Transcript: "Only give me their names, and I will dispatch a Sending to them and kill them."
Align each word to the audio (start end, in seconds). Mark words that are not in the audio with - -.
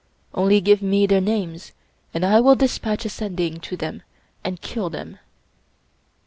"Only 0.33 0.61
give 0.61 0.81
me 0.81 1.05
their 1.05 1.21
names, 1.21 1.73
and 2.11 2.25
I 2.25 2.39
will 2.39 2.55
dispatch 2.55 3.05
a 3.05 3.09
Sending 3.09 3.59
to 3.59 3.77
them 3.77 4.01
and 4.43 4.59
kill 4.59 4.89
them." 4.89 5.19